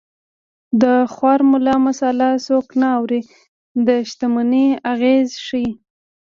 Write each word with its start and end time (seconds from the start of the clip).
د 0.81 0.83
خوار 1.13 1.39
ملا 1.51 1.75
مساله 1.87 2.29
څوک 2.47 2.67
نه 2.81 2.87
اوري 2.97 3.21
د 3.87 3.89
شتمنۍ 4.09 4.67
اغېز 4.93 5.29
ښيي 5.45 5.69